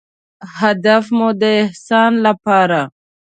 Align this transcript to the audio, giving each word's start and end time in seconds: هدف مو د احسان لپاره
هدف 0.59 1.03
مو 1.17 1.27
د 1.41 1.43
احسان 1.63 2.11
لپاره 2.25 2.81